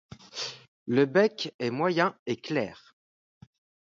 Le 0.87 1.05
bec 1.05 1.53
est 1.59 1.69
moyen 1.69 2.17
et 2.25 2.35
clair. 2.37 2.95